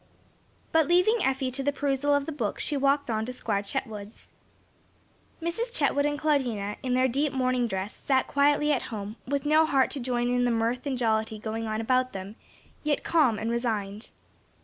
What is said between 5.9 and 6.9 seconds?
and Claudina,